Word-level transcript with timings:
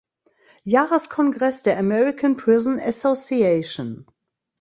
Jahreskongress 0.63 1.61
der 1.61 1.77
American 1.77 2.35
Prison 2.35 2.79
Association. 2.79 4.07